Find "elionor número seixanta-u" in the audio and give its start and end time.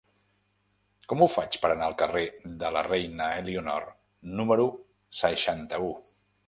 3.45-5.97